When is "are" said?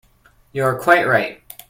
0.63-0.79